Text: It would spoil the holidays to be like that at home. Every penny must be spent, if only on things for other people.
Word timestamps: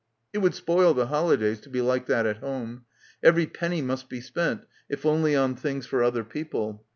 It 0.33 0.39
would 0.39 0.55
spoil 0.55 0.95
the 0.95 1.05
holidays 1.05 1.59
to 1.61 1.69
be 1.69 1.79
like 1.79 2.07
that 2.07 2.25
at 2.25 2.37
home. 2.37 2.85
Every 3.21 3.45
penny 3.45 3.83
must 3.83 4.09
be 4.09 4.19
spent, 4.19 4.61
if 4.89 5.05
only 5.05 5.35
on 5.35 5.55
things 5.55 5.85
for 5.85 6.01
other 6.01 6.23
people. 6.23 6.83